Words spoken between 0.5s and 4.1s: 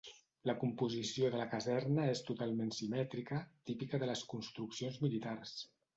composició de la caserna és totalment simètrica, típica